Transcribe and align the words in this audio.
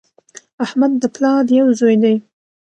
احمد 0.65 0.91
د 1.01 1.03
پلار 1.15 1.43
یو 1.59 1.67
زوی 1.79 1.95
دی 2.03 2.15